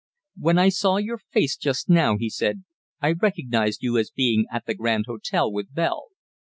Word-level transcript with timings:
"When 0.35 0.57
I 0.57 0.69
saw 0.69 0.97
your 0.97 1.19
face 1.19 1.55
just 1.55 1.87
now," 1.87 2.17
he 2.17 2.27
said, 2.27 2.63
"I 3.01 3.11
recognized 3.11 3.83
you 3.83 3.99
as 3.99 4.09
being 4.09 4.47
at 4.51 4.65
the 4.65 4.73
Grand 4.73 5.05
Hotel 5.05 5.51
with 5.51 5.71
Bell. 5.75 6.07